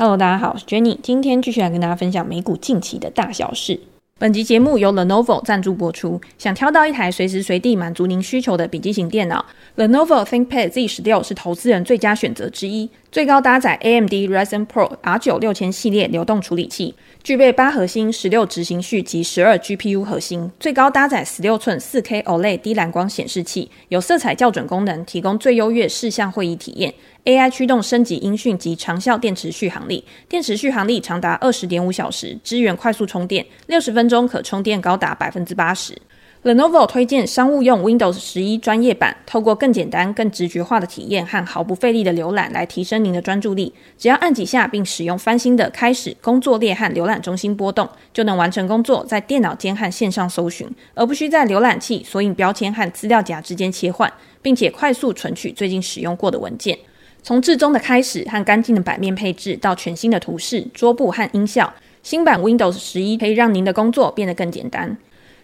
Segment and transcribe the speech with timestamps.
[0.00, 3.78] Hello，大家好，我是 Jenny，今天继续来跟大家分享美股近期的大小事。
[4.18, 6.18] 本集节目由 Lenovo 赞助播出。
[6.38, 9.44] 想挑到一台随时随地满足您需求的笔记型电脑
[9.76, 12.88] ，Lenovo ThinkPad Z16 是投资人最佳选择之一。
[13.12, 20.50] 最高搭载 AMD Ryzen Pro R9 六千系列流动处理器，具备八核心、十六执行序及十二 GPU 核心。
[20.58, 26.94] 最高搭载十六寸四 K OLED 低蓝光显示器，有色彩校准功能，提供最优越视像会议体验。
[27.26, 35.94] AI 驱动升级音讯及长效电池续航力，电池续航力长达二十点五小时，支援快速充电，六十分钟可充电高达百分之八十。
[36.42, 43.74] Lenovo 推荐商务用 Windows 十一专业版，透过更简单、更直觉化的体验和毫不费力的浏览来提升您的专注力。
[43.98, 56.78] 只要按几下，并使用翻新的开始工作列和浏览中心波动，就能完成工作，在电脑间和线上搜寻，而不需在浏览器、索引标签和资料夹之间切换，并且快速存取最近使用过的文件。
[57.22, 64.96] 从至中的开始和干净的版面配置，到全新的图示、桌布和音效，新版 Windows 十一可以让您的工作变得更简单。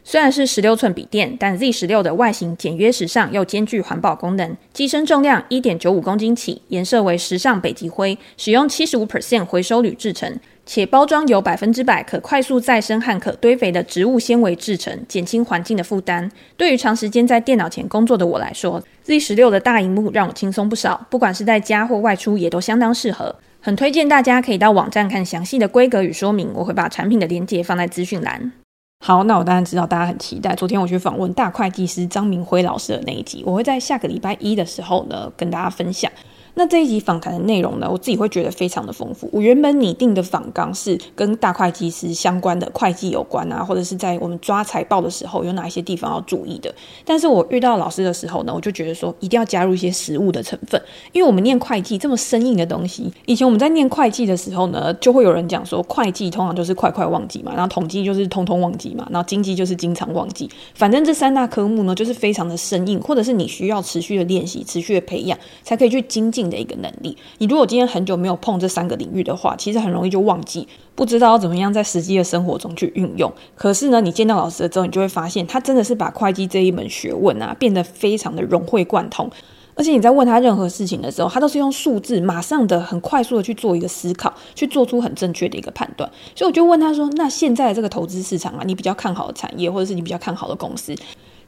[0.08, 4.56] 虽然是十六寸笔电，但 Z 十六的外形简约时尚又兼具环保功能。
[4.72, 16.30] 机身重量一点九五公斤起，颜色为时尚北极灰，使用七十五 percent 回收铝制成，且包装由百分之百可快速再生和可堆肥的植物纤维制成，减轻环境的负担。
[16.56, 23.34] 对于长时间在电脑前工作的我来说，Z 十六的大荧幕让我轻松不少，不管是在家或外出也都相当适合。
[23.60, 28.52] 很推荐大家可以到网站看详细的规格与说明，我会把产品的链接放在资讯栏。
[28.98, 30.54] 好，那我当然知道大家很期待。
[30.54, 36.10] 昨天我去访问大会计师张明辉老师的那一集，我会在下个礼拜一的时候呢，跟大家分享。
[36.58, 39.28] 那这一集访谈的内容呢，我自己会觉得非常的丰富。
[39.30, 46.74] 我原本拟定的访纲是跟大会计师相关的会计有关啊，或者是在我们抓财报的时候有哪一些地方要注意的。
[47.04, 50.80] 但是我遇到老师的时候呢，我就觉得说一定要加入一些实务的成分，
[51.12, 60.48] 因为我们念会计这么生硬的东西，以前我们在念会计的时候呢，就会有人讲说会计通常就是快快忘记嘛，然后统计就是通通忘记嘛，然后经济就是经常忘记。
[60.74, 73.32] 反正这三大科目呢，就是非常的生硬，或者是你需要持续的练习、持续的培养，才可以去精进的一个能力，你如果今天很久没有碰这三个领域的话，其实很容易就忘记，不知道怎么样在实际的生活中去运用。
[73.54, 79.30] 可是呢，你见到老师了之后，你就会发现他真的是把会计这一门学问啊，变得非常的融会贯通。
[79.78, 86.10] 而且你在问他任何事情的时候，他都是用数字，马上的很快速的去做一个思考，去做出很正确的一个判断。
[86.34, 90.94] 所以我就问他说：“那现在的这个投资市场啊，你比较看好的产业，或者是你比较看好的公司？”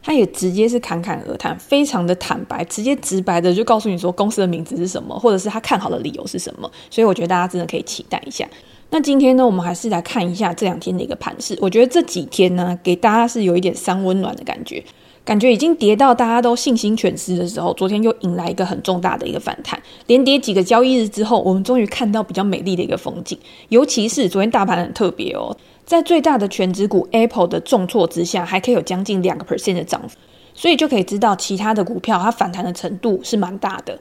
[0.08, 6.70] 他也直接是侃侃而谈，非常的坦白，直接直白的就告诉你说公司的名字是什么，或者是他看好的理由是什么。
[6.88, 8.48] 所以我觉得大家真的可以期待一下。
[8.88, 11.54] 那今天呢，我们还是来看一下这两天的一个盘势。
[11.60, 14.82] 我觉得这几天呢，给大家是有一点三温暖的感觉，
[15.26, 23.38] 感觉已经跌到大家都信心全失的时候，昨天又迎来一个很重大的一个反弹，连跌几个交易日之后，我们终于看到比较美丽的一个风景。
[23.68, 25.54] 尤其是昨天大盘很特别哦。
[25.88, 30.18] 在最大的权值股 Apple 的重挫之下，还可以有将近两个 percent 的涨幅，
[30.52, 33.98] 所以就可以知道其他的股票它反弹的程度是蛮大的。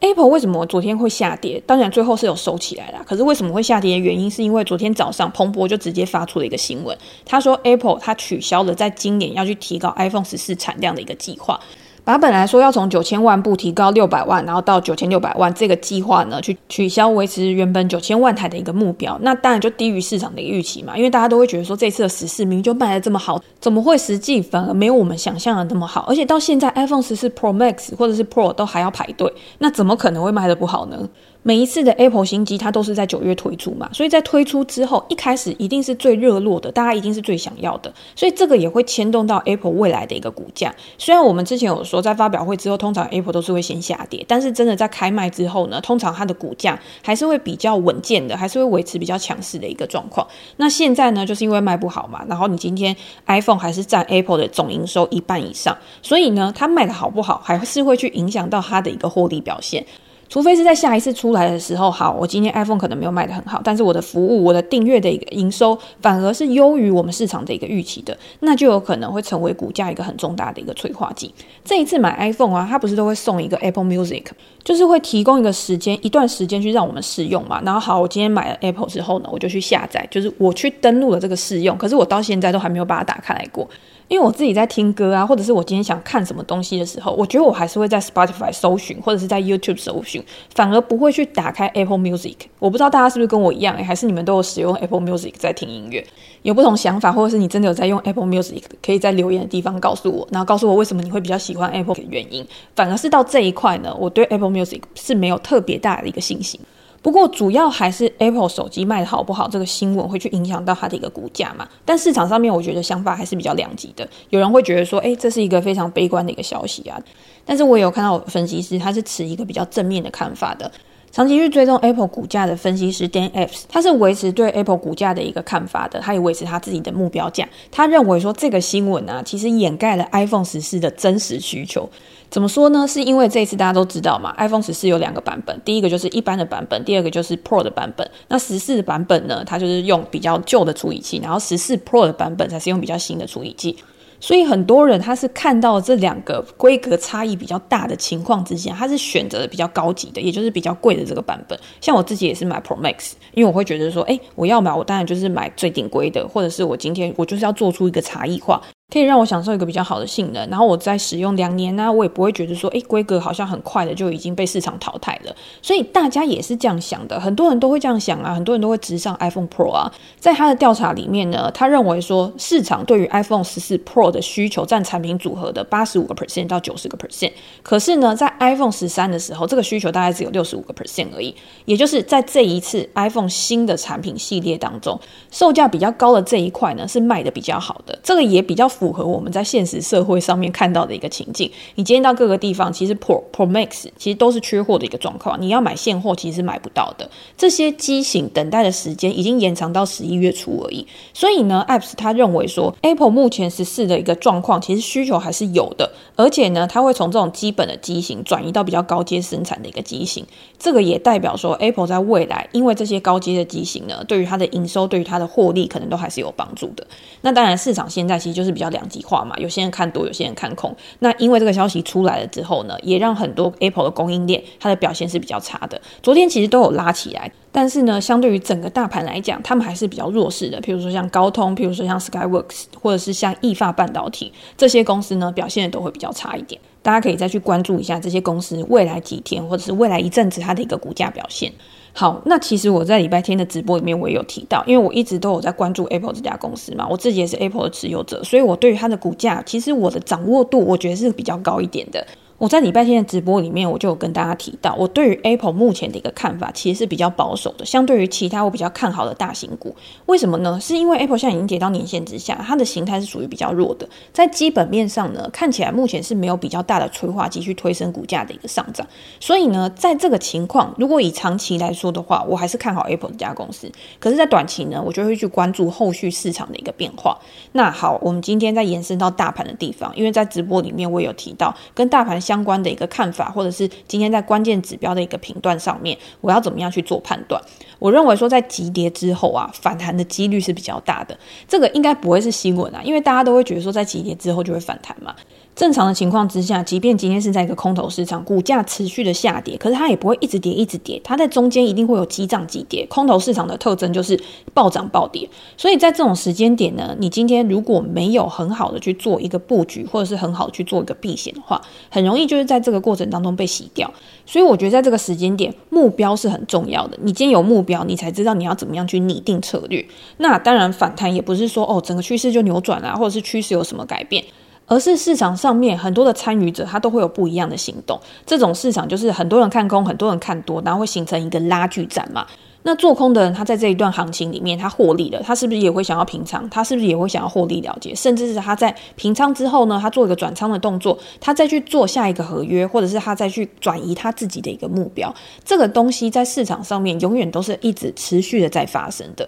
[0.00, 1.62] Apple 为什么昨天会下跌？
[1.64, 3.04] 当然最后是有收起来啦。
[3.06, 11.60] 可是为什么会下跌的原因，是因为昨天早上彭博就直接发出了一个新闻，他说 Apple 它取消了在今年要去提高 iPhone 十四产量的一个计划。
[12.08, 20.96] 把本来说要从九千万部提高六百万，然后到九千六百万这个计划呢，去取消维持原本九千万台的一个目标，那当然就低于市场的一个预期嘛。
[20.96, 26.06] 因为大家都会觉得说，这次的十四名就卖的这么好，怎么会实际反而没有我们想象的那么好？
[26.08, 31.06] 而且到现在 iPhone 十四 Pro Max 或者是 Pro 都还要排队，那怎么可能会卖的不好呢？
[31.44, 40.74] 每一次的 Apple 新机，它都是在九月推出嘛，所以在推出之后，一开始一定是最热络的，大家一定是最想要的，所以这个也会牵动到 Apple 未来的一个股价。
[40.98, 50.26] 虽然我们之前有说，在发表会之后，通常 Apple 都是会先下跌，但是真的在开卖之后呢，通常它的股价还是会比较稳健的，还是会维持比较强势的一个状况。
[50.56, 52.94] 那现在呢，就是因为卖不好嘛，然后你今天
[53.26, 59.86] iPhone 还是占 Apple 的总营收一半以上，所以呢，它卖的好不好，还是会去影响到它的一个获利表现。
[60.28, 71.32] 除非是在下一次出来的时候，好，我今天 iPhone 可能没有卖得很好，但是我的服务、我的订阅的一个营收反而是优于我们市场的一个预期的，那就有可能会成为股价一个很重大的一个催化剂。
[71.64, 74.24] 这一次买 iPhone 啊，它不是都会送一个 Apple Music，
[74.62, 77.62] 就是会提供一个时间、一段时间去让我们试用嘛。
[77.64, 83.68] 然后好，我今天买了 Apple 之后呢，我就去下载，就是我去登录了这个试用，可是我到现在都还没有把它打开来过。
[84.08, 90.24] 因为我自己在听歌啊，或者是我今天想看什么东西的时候，我觉得我还是会在 Spotify 搜寻，或者是在 YouTube 搜寻，
[90.54, 92.36] 反而不会去打开 Apple Music。
[92.58, 96.04] 我不知道大家是不是跟我一样，还是你们都有使用 Apple Music 在听音乐？
[96.42, 102.46] 有不同想法，或者是你真的有在用 Apple Music，可以在留言的地方告诉我，然后告诉我为什么你会比较喜欢 Apple 的原因。
[102.74, 106.58] 反而是到这一块呢，我对 Apple Music 是没有特别大的一个信心。
[107.00, 111.66] 不过主要还是 Apple 手机卖的好不好，这个新闻会去影响到它的一个股价嘛。
[111.84, 117.00] 但市场上面我觉得想法还是比较两极的，有人会觉得说，哎，这是一个非常悲观的一个消息啊。
[117.44, 120.70] 但是我也有看到分析师他是持一个比较正面的看法的。
[121.10, 127.48] 长期去追踪 Apple 股价的分析师 Dan Ives，他是维持对 Apple 股价的一个看法的，他也维持他自己的目标价。
[127.70, 131.88] 他认为说这个新闻啊，其实掩盖了 iPhone 十四的真实需求。
[132.30, 132.86] 怎么说呢？
[132.86, 138.08] 是因为这一次大家都知道嘛，iPhone 十四有两个版本，第一个就是一般的版本，第二个就是 Pro 的版本。
[138.28, 143.74] 那十四的版本呢，它就是用比较旧的处理器，然后十四 Pro 的版本才是用比较新的处理器。
[144.20, 151.58] 所以很多人他是看到这两个规格差异比较大的情况之下，他是选择比较高级的，也就是比较贵的这个版本。
[151.80, 158.60] 像我自己也是买 Pro Max，因为我会觉得说，诶，我要买，我当然就是买最顶规的，或者是我今天我就是要做出一个差异化。
[158.90, 165.36] 可以让我享受一个比较好的性能，然后我在使用两年呢、我也不会觉得说，诶，规格好像很快的就已经被市场淘汰了。
[165.60, 169.92] 所以大家也是这样想的，很多人都会这样想啊，很多人都会直上 iPhone Pro 啊。
[170.18, 177.32] 在他的调查里面呢，他认为说，市场对于 iPhone 十四 Pro 的需求占产品组合的八十五个 percent 到九十个 percent，
[177.62, 181.36] 可是呢，在 iPhone 十三的时候，这个需求大概只有六十五个 percent 而已。
[181.66, 184.98] 也就是在这一次 iPhone 新的产品系列当中，
[185.30, 195.40] 售价比较高的这一块呢，是卖的比较好的，这个也比较符合我们在现实社会上面看到的一个情境，你今天到各个地方，其实 Pro Pro Max 其实都是缺货的一个状况。
[195.40, 197.10] 你要买现货，其实买不到的。
[197.36, 200.86] 这些机型等待的时间已经延长到十一月初而已。
[201.12, 205.90] 所以呢，Apps 他认为说，Apple 目前十四的一个状况，其实需求还是有的。
[206.14, 210.24] 而且呢，它会从这种基本的机型转移到比较高阶生产的一个机型。
[210.58, 216.86] 这个也代表说，Apple 在未来，因为这些高阶的机型呢，对于它的营收，对于它的获利，可能都还是有帮助的。
[217.22, 220.74] 那当然，市场现在其实就是比较两极化嘛，有些人看多，有些人看空。
[221.00, 225.80] 那因为这个消息出来了之后呢，也让很多 Apple 的供应链它的表现是比较差的。
[226.02, 230.60] 昨天其实都有拉起来，但是呢，相对于整个大盘来讲，他们还是比较弱势的。
[230.60, 236.60] 譬如说像高通，譬如说像 Skyworks，或者是像意法半导体这些公司呢，表现的都会比较差一点。
[236.82, 241.52] 大家可以再去关注一下这些公司未来几天，或者是未来一阵子它的一个股价表现。
[241.98, 252.06] 好，那其实我在礼拜天的直播里面，我也有提到，因为我一直都有在关注 Apple 这家公司嘛，我自己也是 Apple 的持有者，所以我对于它的股价，其实我的掌握度，我觉得是比较高一点的。
[252.38, 259.74] 我在礼拜天的直播里面，我就有跟大家提到，我对于 Apple 目前的一个看法，其实是比较保守的，相对于其他我比较看好的大型股。
[260.06, 260.56] 为什么呢？
[260.60, 268.86] 是因为 Apple 现在已经跌到年线之下，它的形态是属于比较弱的，在基本面上呢，看起来目前是没有比较大的催化剂去推升股价的一个上涨。
[269.18, 273.68] 所以呢，在这个情况，如果以长期来说的话，我还是看好 Apple 这家公司。
[273.98, 277.18] 可是，在短期呢，我就会去关注后续市场的一个变化。
[277.50, 287.40] 那好，我们今天再延伸到大盘的地方，因为在直播里面我也有提到跟大盘相关的一个看法，或者是今天在关键指标的一个频段上面，我要怎么样去做判断？
[287.78, 295.14] 我认为说在急跌之后啊，反弹的几率是比较大的，这个应该不会是新闻啊，因为大家都会觉得说在急跌之后就会反弹嘛。
[295.58, 302.86] 正常的情况之下，即便今天是在一个空头市场，股价持续的下跌，可是它也不会一直跌一直跌，它在中间一定会有急涨急跌。
[302.88, 304.16] 空头市场的特征就是
[304.54, 311.60] 暴涨暴跌，所以在这种时间点呢，你今天如果没有很好的去做一个布局，或者是很好去做一个避险的话，
[311.90, 313.92] 很容易就是在这个过程当中被洗掉。
[314.24, 316.96] 所以我觉得在这个时间点，目标是很重要的。
[317.02, 319.84] 你今天有目标，你才知道你要怎么样去拟定策略。
[320.18, 324.22] 那当然，反弹也不是说哦，整个趋势就扭转了，或者是趋势有什么改变。
[324.68, 327.98] 而是市场上面很多的参与者，他都会有不一样的行动。
[328.24, 332.26] 这种市场就是很多人看空，很多人看多，然后会形成一个拉锯战嘛。
[332.64, 336.46] 那做空的人，他在这一段行情里面，他获利了，他是不是也会想要平仓？
[336.50, 337.94] 他是不是也会想要获利了结？
[337.94, 345.14] 甚至是他在平仓之后呢，他做一个转仓的动作，他再去做下一个合约，或者是他再去转移他自己的一个目标。
[345.44, 349.26] 这个东西在市场上面永远都是一直持续的在发生的。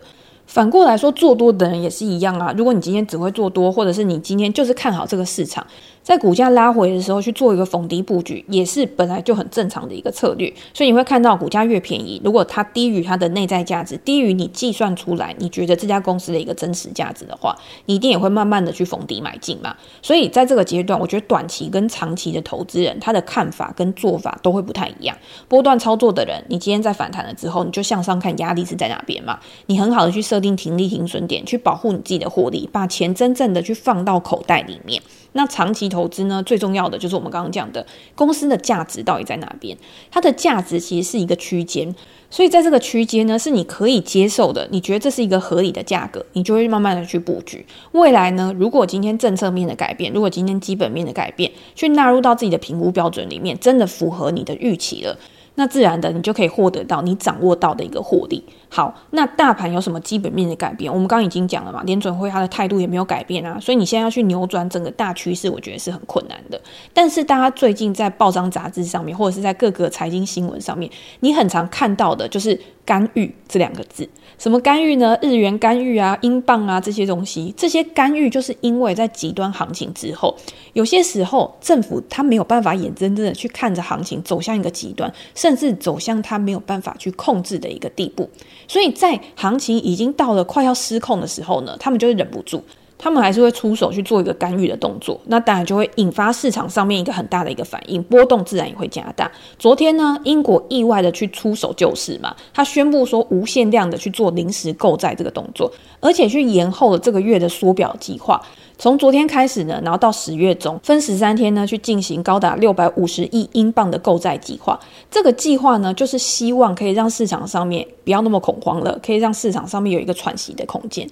[0.51, 2.53] 反过来说，做多的人也是一样啊。
[2.59, 5.65] 如果你今天只会做多，或者是你今天就是看好这个市场。
[6.03, 10.53] 在股价拉回的时候去做一个逢低布局，也是本来就很正常的一个策略。
[10.75, 17.55] 所以你会看到股价越便宜，如果它低于它的内在价值，低于你计算出来你觉得这家公司的一个真实价值的话，
[17.87, 19.77] 你一定也会慢慢的去逢低买进嘛。
[20.03, 25.17] 所以在这个阶段，我觉得短期跟长期的投资人他的看法跟做法都会不太一样。
[25.49, 29.39] 波段操作的人，你今天在反弹了之后，你就向上看压力是在哪边嘛？
[29.67, 35.03] 你很好的去设定停利停损点，去保护你自己的获利，把钱真正的去放到口袋里面。
[35.33, 39.77] 那长期投资呢，最重要的就是我们刚刚讲的公司的价值到底在哪边？
[40.11, 41.95] 它的价值其实是一个区间，
[42.31, 47.65] 所以在这个区间呢，是你可以接受的，你觉得这是一个合理的价格，你就会慢慢的去布局。
[47.93, 55.17] 未来呢，如果今天政策面的改变，如果今天基本面的改变，去纳入到自己的评估标准里面，真的符合你的预期了。
[55.57, 58.43] 那自然的你就可以获得到你掌握到的一个获利。
[58.69, 60.93] 好，那大盘有什么基本面的改变？
[60.93, 66.61] 我们刚刚已经讲了嘛，联准会它的态度也没有改变啊，所以你现在要去扭转整个大趋势，我觉得是很困难的。
[66.95, 70.89] 但是大家最近在报章杂志上面，或者是在各个财经新闻上面，
[71.19, 72.59] 你很常看到的就是
[72.91, 74.09] 干预这两个字。
[74.37, 75.17] 什么干预呢？
[75.23, 80.35] 日元干预啊，英镑啊这些东西，这些干预就是因为在极端行情之后，
[80.73, 88.29] 有些时候政府他没有办法眼睁睁的去看着行情走向一个极端，甚至走向他没有办法去控制的一个地步，
[88.67, 92.65] 所以在行情已经到了快要失控的时候呢，他们就会忍不住。
[93.03, 99.31] 他们还是会出手去做一个干预的动作，那当然就会引发市场上面一个很大的一个反应，波动自然也会加大。
[99.59, 108.39] 昨天呢，英国意外的去出手救市嘛，他宣布说无限量的去做临时购债这个动作，而且去延后了这个月的缩表计划，
[108.77, 114.79] 从昨天开始呢，然后到十月中分十三天呢去进行高达六百五十亿英镑的购债计划。
[115.11, 121.09] 这个计划呢，就是希望可以让市场上面不要那么恐慌了，可以让市场上面有一个喘息的空间。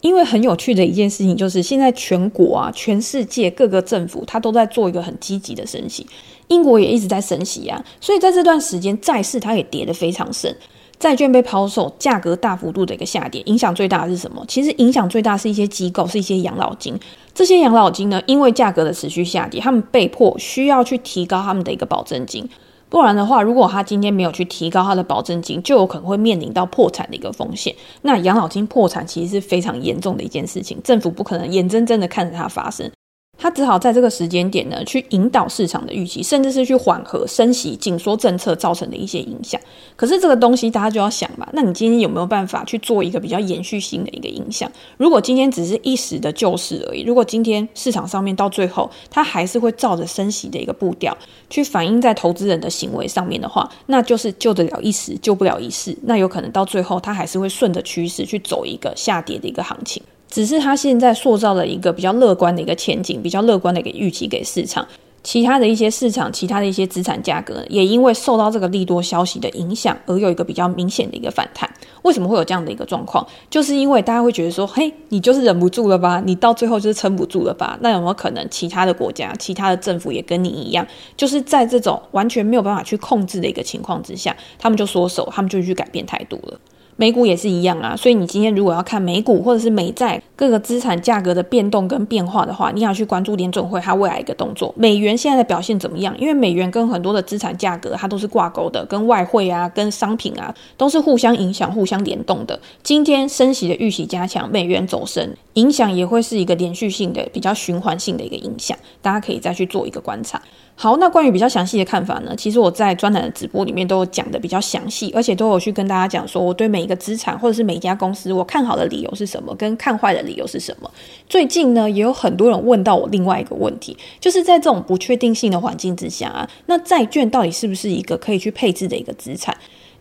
[0.00, 6.06] 因为很有趣的一件事情就是，现在全国啊，全世界各个政府，它都在做一个很积极的升息，
[6.46, 10.56] 英国也一直在升息啊，所以在这段时间，债市它也跌得非常深，
[11.00, 14.44] 债券被抛售，价格大幅度的一个下跌，影响最大的是什么？
[14.46, 16.96] 其实影响最大是一些机构，是一些养老金，
[17.34, 22.48] 这些养老金呢，因为价格的持续下跌，他们被迫需要去提高他们的一个保证金。
[22.90, 27.74] 不然的话，如果他今天没有去提高他的保证金，就有可能会面临到破产的一个风险。
[28.02, 32.90] 那养老金破产其实是非常严重的一件事情，政府不可能眼睁睁的看着它发生。
[33.38, 39.58] 他只好在这个时间点呢，去引导市场的预期，甚至是去缓和升息紧缩政策造成的一些影响。
[39.94, 44.70] 可是这个东西大家就要想吧，那你今天有没有办法去做一个比较延续性的一个影响？
[44.96, 51.16] 如果今天只是一时的救市而已，如果今天市场上面到最后它还是会照着升息的一个步调
[51.48, 55.96] 去反映在投资人的行为上面的话，那就是救得了一时，救不了一世。
[56.02, 60.02] 那有可能到最后它还是会顺着趋势去走一个下跌的一个行情。
[60.30, 64.86] 只是他现在塑造了一个比较乐观的一个前景，比较乐观的一个预期给市场，
[65.22, 71.68] 其他的一些市场，其他的一些资产价格也因为受到这个利多消息的影响，而有一个比较明显的一个反弹。
[72.02, 73.26] 为什么会有这样的一个状况？
[73.50, 76.22] 就是因为大家会觉得说，嘿，你就是忍不住了吧？
[76.24, 77.76] 你到最后就是撑不住了吧？
[77.80, 86.58] 那有没有可能其他的国家、其他的政府也跟你一样，就是在这种完全没有办法去控制的一个情况之下，他们就缩手，他们就去改变态度了。
[87.00, 94.74] 美股也是一样啊，所以你今天如果要看美股或者是美债各个资产价格的变动跟变化的话，你要去关注联准会它未来一个动作。
[94.76, 96.12] 美元现在的表现怎么样？
[96.18, 102.58] 因为美元跟很多的资产价格它都是挂钩的，跟外汇啊、跟商品啊都是互相影响、互相联动的。
[102.82, 110.42] 今天升息的预期加强，美元走升，影响也会是一个连续性的、比较循环性的一个影响，大家可以再去做一个观察。
[110.80, 112.32] 好，那关于比较详细的看法呢？
[112.36, 120.88] 其实我在专栏的直播里面都有讲的比较详细，而且都有去跟大家讲说，我对每一个资产或者是每一家公司，我看好的理由是什么，跟看坏的理由是什么。
[121.28, 129.52] 最近呢，也有很多人问到我另外一个问题，就是在这种不确定性的环境之下啊，那债券到底是不是一个可以去配置的一个资产？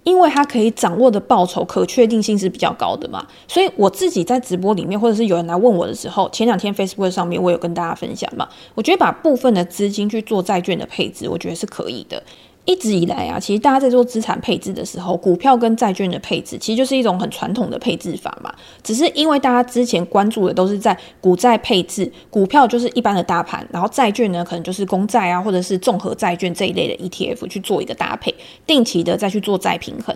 [0.08, 12.24] 因为他可以掌握的报酬可确定性是比较高的嘛，所以我自己在直播里面，或者是有人来问我的时候，前两天 Facebook 上面我有跟大家分享嘛，我觉得把部分的资金去做债券的配置，我觉得是可以的。
[12.68, 18.54] 一直以来啊，其实大家在做资产配置的时候，股票跟债券的配置，其实就是一种很传统的配置法嘛。
[18.84, 30.14] 只是因为大家之前关注的都是在股债配置，股票就是一般的大盘，然后债券呢，可能就是公债啊，或者是综合债券这一类的 ETF 去做一个搭配，定期的再去做再平衡。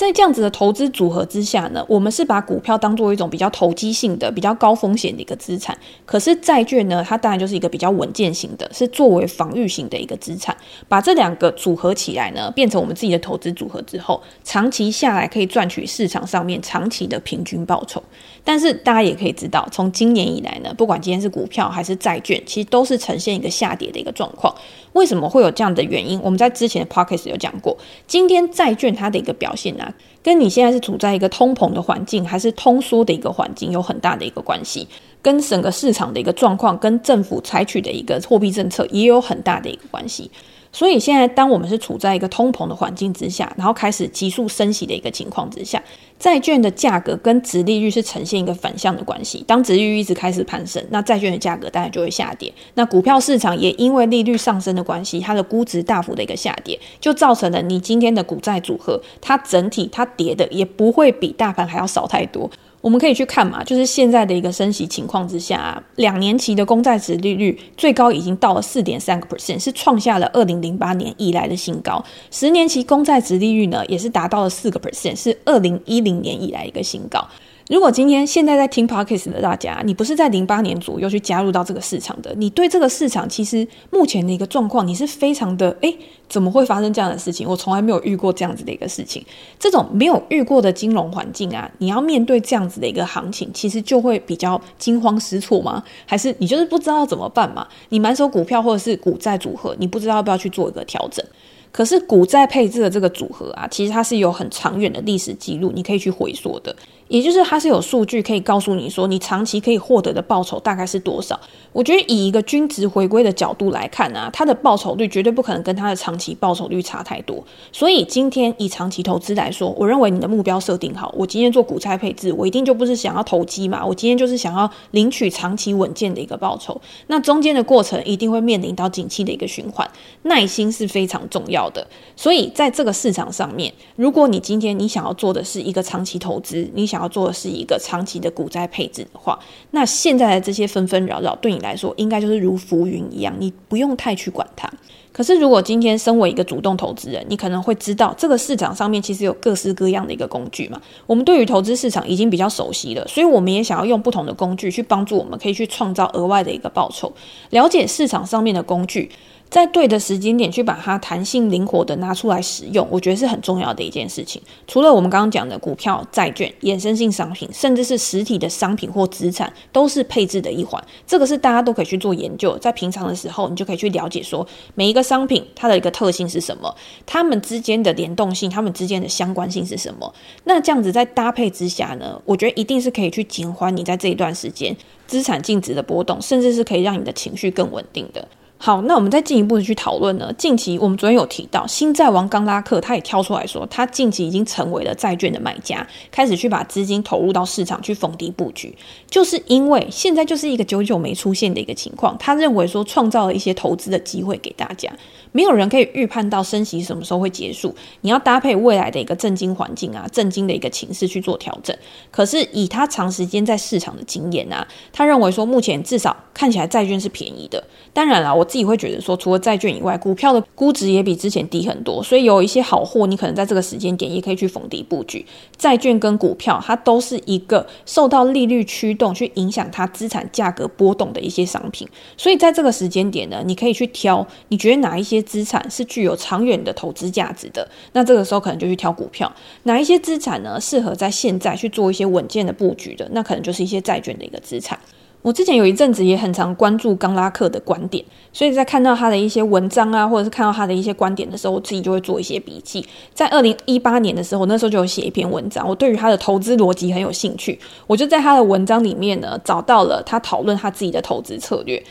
[0.00, 5.76] 在这样子的投资组合之下呢，我们是把股票当做一种比较投机性的、比较高风险的一个资产。
[6.06, 10.56] 可是债券呢，它当然就是一个比较稳健型的，是作为防御型的一个资产。
[10.88, 18.02] 把这两个组合起来呢，变成我们自己的投资组合之后，长期下来可以赚取市场上面长期的平均报酬。
[18.42, 24.54] 但是大家也可以知道，从今年以来呢，不管今天是股票还是债券，其实都是呈现一个下跌的一个状况。
[24.94, 26.18] 为什么会有这样的原因？
[26.22, 27.76] 我们在之前的 podcast 有讲过，
[28.06, 29.89] 今天债券它的一个表现呢、
[30.22, 34.86] 跟你现在是处在一个通膨的环境，还是通缩的一个环境，有很大的一个关系。
[35.22, 40.30] 跟整个市场的一个状况，跟政府采取的一个货币政策，也有很大的一个关系。
[40.72, 45.82] 所以现在，当我们是处在一个通膨的环境之下，然后开始急速升息的一个情况之下，
[46.18, 49.44] 债券的价格跟殖利率是呈现一个反向的关系。
[49.48, 52.52] 当殖利率一直开始攀升，那债券的价格当然就会下跌。
[52.74, 62.48] 那股票市场也因为利率上升的关系，它的估值大幅的一个下跌，就造成了你今天的股债组合，它整体它跌的也不会比大盘还要少太多。
[62.80, 72.02] 我们可以去看嘛，就是现在的一个升息情况之下，啊两年期的公债值利率最高已经到了四点三个 percent，是创下了二零零八年以来的新高。
[72.30, 77.26] 十年期公债值利率呢，也是达到了四个 percent，是二零一零年以来一个新高。
[77.70, 85.96] 如果今天现在在听 Podcast 的大家，你不是在零八年左右去加入到这个市场的，你对这个市场其实目前的一个状况，你是非常的诶，
[86.28, 87.48] 怎么会发生这样的事情？
[87.48, 89.24] 我从来没有遇过这样子的一个事情，
[89.56, 95.80] 这种没有遇过的金融环境啊，你要面对这样子的一个行情，其实就会比较惊慌失措吗？
[96.04, 97.68] 还是你就是不知道怎么办嘛？
[97.90, 101.24] 你满手股票或者是股债组合，你不知道要不要去做一个调整？
[101.70, 106.74] 可是股债配置的这个组合啊，其实它是有很长远的历史记录，你可以去回溯的。
[107.10, 111.38] 也就是它是有数据可以告诉你说，你长期可以获得的报酬大概是多少。
[111.72, 117.42] 我觉得以一个均值回归的角度来看啊，它的报酬率绝对不可能跟它的长期报酬率差太多。
[117.72, 126.80] 所以今天以长期投资来说，我认为你的目标设定好，我今天做股债配置，我一定就不是想要投机嘛，我今天就是想要领取长期稳健的一个报酬。
[127.08, 129.88] 那中间的过程一定会面临到景气的一个循环，
[130.22, 131.84] 耐心是非常重要的。
[132.14, 139.38] 所以在这个市场上面，如果你今天你想要做的是一个长期投资，你想要做的是一个长期的股债配置的话，
[139.70, 144.70] 那现在的这些纷纷扰扰对你来说，应该就是如浮云一样，你不用太去管它。
[145.12, 150.80] 可是，如果今天身为一个主动投资人，你可能会知道，这个市场上面其实有各式各样的一个工具嘛。
[151.04, 157.12] 我们对于投资市场已经比较熟悉了，所以我们也想要用不同的工具去帮助我们，可以去创造额外的一个报酬。
[157.50, 159.10] 了解市场上面的工具。
[159.50, 164.40] 在对的时间点去把它弹性灵活的拿出来使用，我觉得是很重要的一件事情。
[164.68, 170.80] 除了我们刚刚讲的股票、债券、衍生性商品，甚至是实体的商品或资产，都是配置的一环。
[171.04, 176.72] 这个是大家都可以去做研究，在平常的时候，你就可以去了解说每一个商品它的一个特性是什么，
[177.04, 180.14] 它们之间的联动性，它们之间的相关性是什么。
[180.44, 184.76] 那这样子在搭配之下呢，我觉得一定是可以去减缓你在这一段时间
[185.08, 188.28] 资产净值的波动，甚至是可以让你的情绪更稳定的。
[188.62, 190.30] 好，那我们再进一步的去讨论呢。
[190.36, 198.76] 近期我们昨天有提到，新债王冈拉克他也跳出来说，他近期已经成为了债券的买家，开始去把资金投入到市场去逢低布局，
[199.08, 202.14] 就是因为现在就是一个久久没出现的一个情况。
[202.18, 204.92] 他认为说，创造了一些投资的机会给大家。
[205.32, 211.74] 没有人可以预判到升息什么时候会结束，你要搭配未来的一个政经环境啊、政经的一个情势去做调整。
[212.10, 217.62] 可是以他长时间在市场的经验啊，他认为说目前至少看起来债券是便宜的。
[217.94, 225.24] 当然了，我自己会觉得说，除了债券以外，股票的估值也比之前低很多，所以有一些好货，你可能在这个时间点也可以去逢低布局。
[225.56, 235.20] 债券跟股票，它都是一个受到利率驱动去影响它资产价格波动的一些商品，所以在这个时间点呢，你可以去挑，你觉得哪一些。
[235.30, 239.30] 资产是具有长远的投资价值的，那这个时候可能就去挑股票。
[239.62, 240.60] 哪一些资产呢？
[240.60, 243.08] 适合在现在去做一些稳健的布局的？
[243.12, 244.76] 那可能就是一些债券的一个资产。
[245.22, 248.02] 我之前有一阵子也很常关注冈拉克的观点，
[248.32, 252.82] 所以在看到他的一些文章啊，或者是看到他的一些观点的时候，我自己就会做一些笔记。
[253.12, 261.82] 在二零一八年的时候，那时候就有写一篇文章，我对于他的投资逻辑很有兴趣，我就在他的文章里面呢找到了他讨论他自己的投资策略。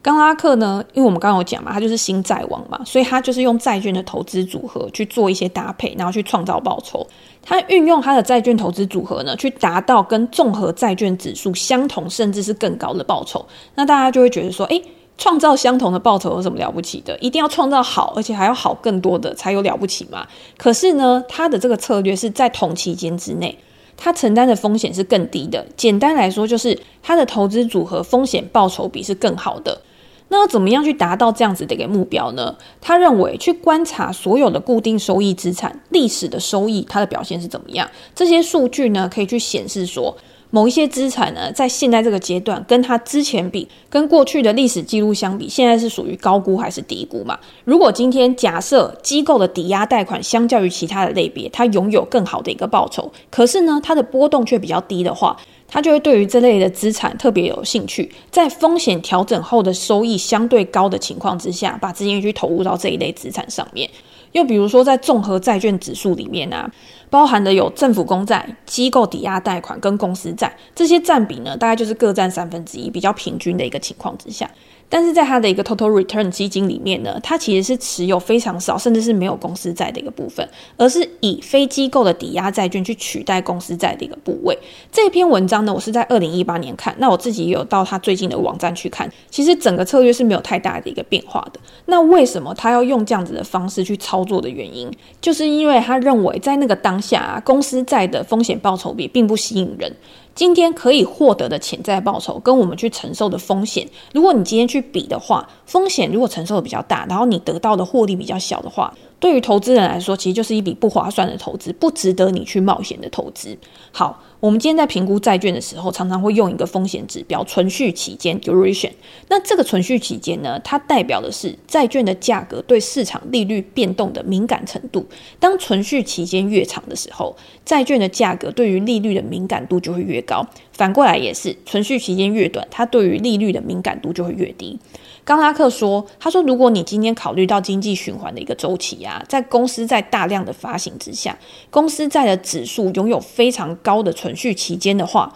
[0.00, 7.04] 冈拉克呢，因为我们刚刚有讲嘛，他就是新债王嘛，所以他就是用债券的投资组合去做一些搭配，然后去创造报酬。
[7.48, 13.46] 他运用他的债券投资组合呢，去达到跟综合债券指数相同，甚至是更高的报酬。
[13.76, 14.82] 那大家就会觉得说，诶，
[15.16, 17.16] 创造相同的报酬有什么了不起的？
[17.20, 20.26] 一定要创造好，而且还要好更多的才有了不起嘛？
[20.58, 23.56] 可是呢，他的这个策略是在同期间之内，
[23.96, 25.64] 他承担的风险是更低的。
[25.76, 29.80] 简单来说，就是他的投资组合风险报酬比是更好的。
[30.28, 32.56] 那要怎么样去达到这样子的一个目标呢？
[32.80, 37.88] 他认为去观察所有的固定收益资产历史的收益，它的表现是怎么样？
[38.14, 40.16] 这些数据呢，可以去显示说，
[40.50, 47.38] 某一些资产呢，在现在这个阶段，跟它之前比，跟过去的历史记录相比，现在是属于高估还是低估嘛？
[47.64, 55.36] 如果今天假设机构的抵押贷款相较于其他的类别，它拥有更好的一个报酬，可是呢，它的波动却比较低的话。
[55.68, 63.90] 他就会对于这类的资产特别有兴趣，在风险调整后的收益相对高的情况之下，把资金去投入到这一类资产上面。
[64.32, 66.70] 又比如说，在综合债券指数里面啊，
[67.08, 74.50] 包含的有政府公债、机构抵押贷款跟公司债，这些占比呢，大概就是各占三分之一，比较平均的一个情况之下。
[74.88, 84.56] 但是在他的一个 total return 基金里面呢，它其实是持有非常少，甚至是没有公司债的一个部分，而是以非机构的抵押债券去取代公司债的一个部位。
[84.92, 91.60] 这篇文章呢，我是在二零一八年看，那我自己也有到他最近的网站去看，其实整个策略是没有太大的一个变化的。
[91.86, 99.92] 那为什么他要用这样子的方式去操作的原因，就是因为他认为在那个当下，公司债的风险报酬比并不吸引人。
[100.36, 108.92] 今天可以获得的潜在报酬跟我们去承受的风险，如果你今天去比的话，风险如果承受的比较大，然后你得到的获利比较小的话，
[109.26, 113.58] 对于投资人来说，其实就是一笔不划算的投资，不值得你去冒险的投资。
[113.90, 114.22] 好。
[114.38, 118.90] 我们今天在评估债券的时候，常常会用一个风险指标——存续期间 （duration）。
[119.28, 125.04] 那这个存续期间呢，它代表的是债券的价格对市场利率变动的敏感程度。
[125.40, 127.34] 当存续期间越长的时候，
[127.64, 130.46] 债券的价格对于利率的敏感度就会越高。
[130.76, 134.78] 反过来也是，存续期间越短，它对于利率的敏感度就会越低。
[135.24, 141.36] 刚拉克说：“他说，如果你今天考虑到经济循环的一个周期啊，在公司在大量的发行之下，
[141.70, 145.34] 公司在的指数拥有非常高的存续期间的话，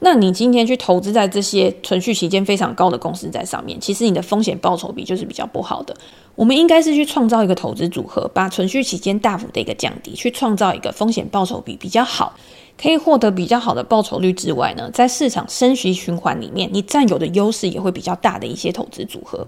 [0.00, 5.94] 那你今天去投资在这些存续期间非常高的公司在上面，其实你的风险报酬比就是比较不好的。
[6.34, 12.34] 我们应该是去创造一个投资组合，把存续期间大幅的一个降低，去创造一个风险报酬比比较好。”
[12.80, 19.46] 可以获得比较好的报酬率之外呢，在市场升息循环里面，你占有的优势也会比较大的一些投资组合。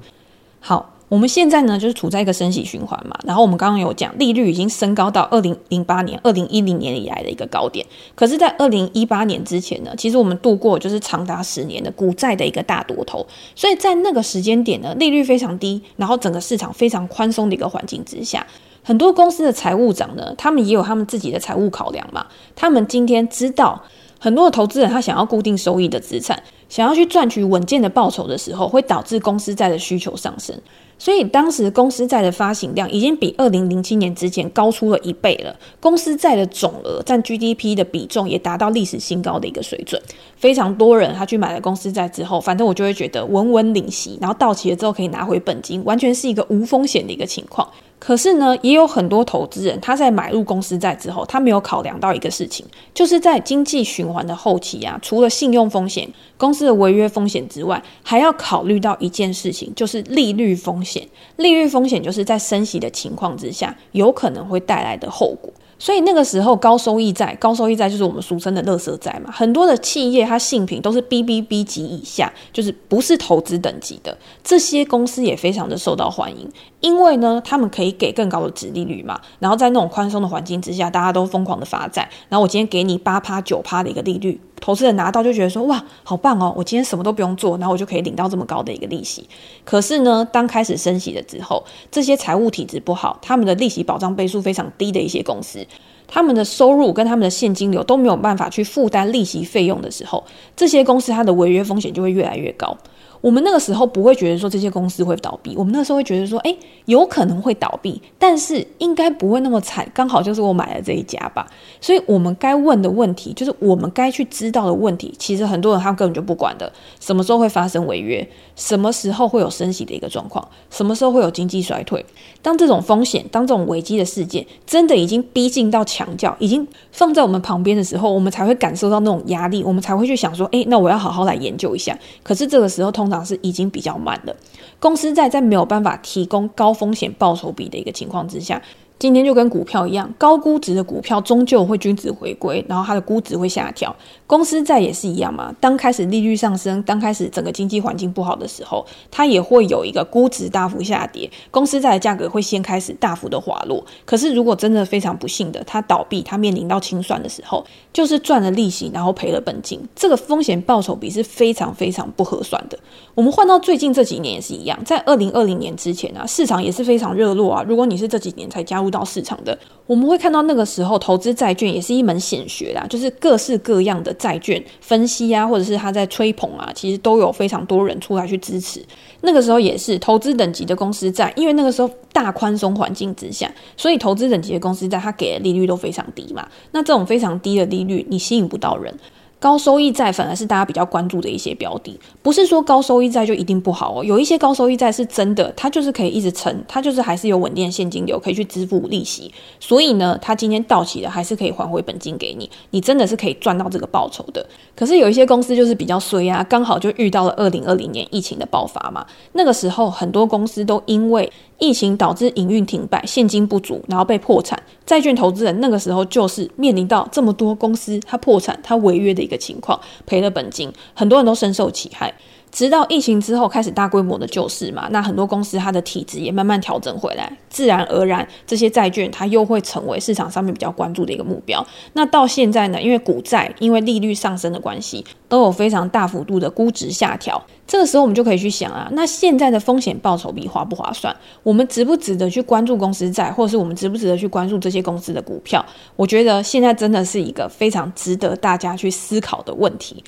[0.61, 18.47] 好，我们现在呢就是处在一个升息循环嘛，然后我们刚刚有讲利率已经升高到二零零八年、二零一零年以来的一个高点，可是，在二零一八年之前呢，其实我们度过就是长达十年的股债的一个大多头，所以在那个时间点呢，利率非常低，然后整个市场非常宽松的一个环境之下。
[18.83, 22.25] 很多公司的财务长呢，他们也有他们自己的财务考量嘛。
[22.57, 23.83] 他们今天知道，
[24.19, 30.59] 很多的投资人他想要固定收益的资产，想要去赚取稳健的报酬的时候，会导致公司债的需求上升。
[31.03, 35.53] 所以当时公司债的发行量已经比二零零七年之前高出了一倍了。
[35.81, 40.01] 公司债的总额占 GDP 的比重也达到历史新高的一个水准。
[40.37, 47.69] 非常多人他去买了公司债之后，反正我就会觉得稳稳领息，然后到期了之后可以拿回本金，完全是一个无风险的一个情况。
[48.05, 61.07] 可是呢，也有很多投资人，他在买入公司债之后，他没有考量到一个事情，就是在经济循环的后期啊，除了信用风险、公司的违约风险之外，还要考虑到一件事情，就是利率风险。
[61.37, 65.53] 利率风险就是在升息的情况之下，有可能会带来的后果。
[65.83, 69.33] 所以那个时候，高收益债，高收益债就是我们俗称的垃圾债嘛。
[69.33, 74.17] 很多的企业，它信评都是 BBB 级以下，就是不是投资等级的。
[74.45, 79.21] 这些公司也非常的受到欢迎，因为呢，他们可以给更高的殖利率嘛。
[79.41, 82.09] 然后在那种宽松的环境之下，大家都疯狂的发债。
[82.29, 84.41] 然后我今天给你八趴九趴的一个利率。
[84.61, 86.55] 投资人拿到就觉得说，哇，好棒哦！
[86.57, 89.29] 我今天什么都不用做，然后我就可以领到这么高的一个利息。
[89.65, 95.67] 可是呢，当开始升息了之后，这些财务体质不好，他们的利息保障倍数非常低的一些公司，
[96.13, 100.23] 他们的收入跟他们的现金流都没有办法去负担利息费用的时候，
[100.55, 102.77] 这些公司它的违约风险就会越来越高。
[103.23, 111.47] 我们那个时候不会觉得说这些公司会倒闭，我们那时候会觉得说，诶，有可能会倒闭，但是应该不会那么惨，刚好就是我买了这一家吧。
[111.81, 116.71] 所以，我们该问的问题，就是我们该去知道的问题，其实很多人他根本就不管的。
[116.99, 118.29] 什么时候会发生违约？
[118.57, 120.47] 什么时候会有升息的一个状况？
[120.71, 122.05] 什么时候会有经济衰退？
[122.43, 131.97] 当这种风险，当这种危机的事件真的已经逼近到墙角，已经放在我们旁边的时候，我们才会感受到那种压力，我们才会去想说，诶，那我要好好来研究一下。
[132.25, 133.12] 可是这个时候通。
[133.25, 134.37] 是已经比较慢了，
[134.79, 138.63] 公司在在没有办法提供高风险报酬比的一个情况之下。
[139.03, 143.93] 今天就跟股票一样，高估值的股票终究会均值回归，然后它的估值会下调。
[144.29, 153.85] 公司债也是一样嘛，当开始利率上升，当开始整个经济环境不好的时候，它也会有一个估值大幅下跌，公司债的价格会先开始大幅的滑落。
[154.05, 162.79] 可是如果真的非常不幸的，它倒闭，它面临到清算的时候，就是赚了利息，然后赔了本金，这个风险报酬比是非常非常不合算的。
[163.17, 167.65] 我们换到最近这几年也是一样，在二零二零年之前啊，市场也是非常热络啊。
[167.67, 178.81] 如果你是这几年才加入到市场的，我们会看到那个时候投资债券也是一门显学啦，就是各式各样的债券分析啊，或者是他在吹捧啊，其实都有非常多人出来去支持。
[179.23, 186.47] 那个时候也是投资等级的公司债，因为那个时候大宽松环境之下，所以投资等级的公司债它给的利率都非常低嘛。
[186.73, 188.95] 那这种非常低的利率，你吸引不到人。
[189.43, 194.05] 高收益债反而是大家比较关注的一些标的，不是说高收益债就一定不好哦。
[194.05, 204.47] 有一些高收益债是真的，它就是可以一直撑，它就是还是有稳定现金流可以去支付利息，所以呢，它今天到期了还是可以还回本金给你，你真的是可以赚到这个报酬的。
[204.77, 211.29] 可是有一些公司就是比较衰啊，刚好就遇到了二零二零年疫情的爆发嘛，那个时候很多公司都因为
[211.63, 214.61] 疫情导致营运停摆，现金不足，然后被破产。
[214.85, 222.13] 债券投资人那个时候就是面临到这么多公司它破产、它违约的一个情况，赔了本金，很多人都深受其害。
[222.53, 231.67] 直到疫情之后开始大规模的救市嘛，那很多公司它的体质也慢慢调整回来，自然而然这些债券它又会成为市场上面比较关注的一个目标。
[231.95, 237.43] 那到现在呢，因为股债因为利率上升的关系，都有非常大幅度的估值下调。
[237.67, 241.17] 这个时候我们就可以去想啊，那现在的风险报酬比划不划算？
[241.43, 245.65] 我们值不值得去关注公司债，或者是我们值不值得去关注这些公司的股票？
[245.97, 250.05] 我觉得现在真的是一个非常值得大家去思考的问题。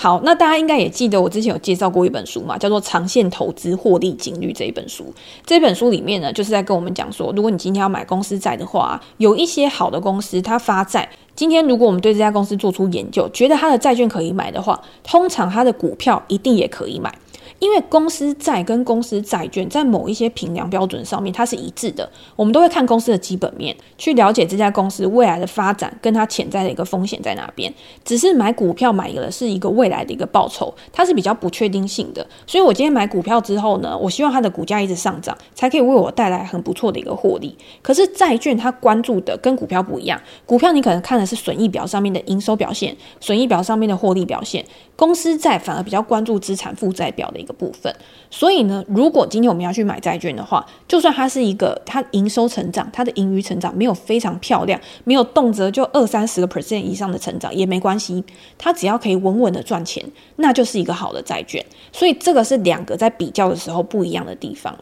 [0.00, 5.12] 好，那大家应该也记得我之前有介绍过一本书嘛，叫做《长线投资获利金率》这一本书。
[5.44, 17.12] 这本书里面呢，就是在跟我们讲说，如果你今天要买公司债的话，有一些好的公司它发债，今天如果我们对这家公司做出研究，觉得它的债券可以买的话，通常它的股票一定也可以买。
[17.58, 22.08] 因为公司债跟公司债券在某一些评量标准上面，它是一致的。
[22.36, 27.72] 我们都会看公司的基本面，去了解这家公司未来的发展跟它潜在的一个风险在哪边。
[28.04, 32.26] 只是买股票买的是一个未来的一个报酬，它是比较不确定性的。
[32.46, 37.56] 所以我今天买股票之后呢，我希望它的股价一直上涨，才可以为我带来很不错的一个获利。
[37.82, 44.64] 可是债券它关注的跟股票不一样，股票你可能看的是损益表上面的营收表现，损益表上面的获利表现。
[44.94, 47.94] 公司债反而比较关注资产负债表的部分，
[48.30, 58.22] 所以呢，如果今天我们要去买债券的话，就算它是一个它营收成长，它的盈余成长没有非常漂亮，没有动辄就二三十个 percent 以上的成长也没关系，
[58.56, 60.04] 它只要可以稳稳的赚钱，
[60.36, 61.64] 那就是一个好的债券。
[61.92, 64.76] 所以这个是两个在比较的时候不一样的地方。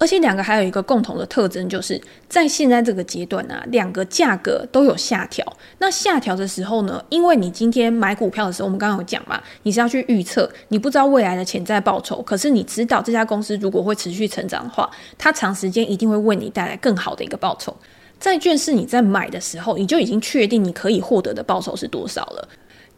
[0.00, 5.46] 而且两个还有一个共同的特征，就是在现在这个阶段啊，两个价格都有下调。
[5.76, 17.76] 那下调的时候呢，因为你今天买股票的时候，我们刚刚有讲嘛，你是要去预测，你不知道未来的潜在报酬，可是你知道这家公司如果会持续成长的话，它长时间一定会为你带来更好的一个报酬。
[18.18, 22.48] 债券是你在买的时候，你就已经确定你可以获得的报酬是多少了。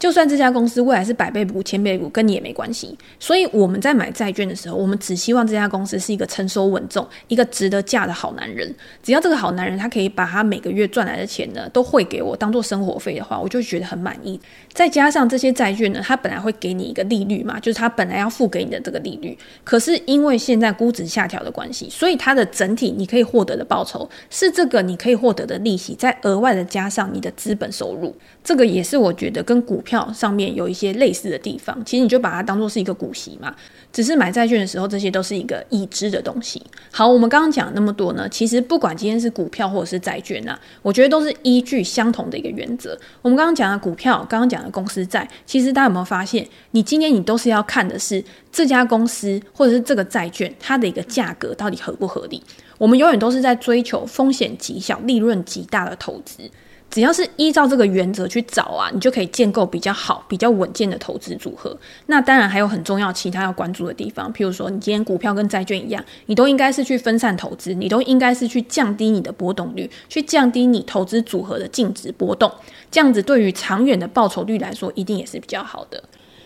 [0.03, 2.93] 就算这家公司未来是百倍股、千倍股，跟你也没关系。
[3.21, 8.69] 所以我们在买债券的时候，我们只希望这家公司是一个成熟稳重、一个值得嫁的好男人。
[9.01, 14.37] 只要这个好男人他可以把他每个月赚来的钱呢，都汇给我当做生活费的话，我就觉得很满意。
[14.73, 19.37] 再加上这些债券呢，它本来会给你一个利率嘛，就是它本来要付给你的这个利率。
[19.63, 28.13] 可是因为现在估值下调的关系，所以它的整体你可以获得的报酬是这个你可以获得的利息，再额外的加上你的资本收入。
[28.43, 29.92] 这个也是我觉得跟股票。
[29.93, 33.55] 票上面有一些类似的地方，其实你就把它当做是一个股息嘛。
[33.91, 36.59] 只是买债券的时候，这些都是一个已知的东西。
[36.91, 42.97] 好，我们刚刚讲那么多呢，其实不管今天是股票或者是债券啊，我觉得都是依据相同的一个原则。
[43.21, 52.41] 我们刚刚讲的股票，刚刚讲的公司债，其实大家有没有发现，你今天你都是要看的是这家公司或者是这个债券它的一个价格到底合不合理。
[52.79, 56.49] 我们永远都是在追求风险极小、利润极大的投资。
[56.93, 61.75] 只要是依照这个原则去找啊，你就可以建构比较好、比较稳健的投资组合。
[62.05, 72.51] 那当然还有很重要其他要关注的地方，譬如说，你今天股票跟债券一样，你都应该是去分散投资，你都应该是去降低你的波动率，去降低你投资组合的净值波动。
[72.91, 76.03] 这样子对于长远的报酬率来说，一定也是比较好的。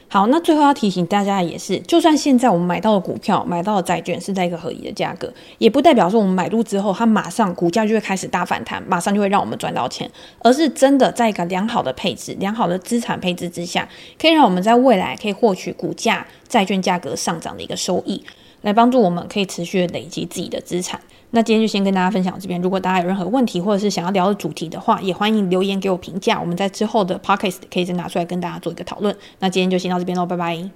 [0.10, 18.24] 好，那最后要提醒大家的也是，就算现在我们买到的股票、买到的债券是在一个合理的价格，也不代表说我们买入之后，它马上股价就会开始大反弹，马上就会让我们赚到钱，而是真的在一个良好的配置、良好的资产配置之下，可以让我们在未来可以获取股价、债券价格上涨的一个收益，
[18.62, 21.02] 来帮助我们可以持续的累积自己的资产。
[21.32, 29.16] 那今天就先跟大家分享这边，如果大家有任何问题或者是想要聊的主题的话，也欢迎留言给我评价，我们在之后的 podcast 可以再拿出来跟大家做一个讨论。
[29.40, 30.58] 那今天就先到这边喽，拜拜。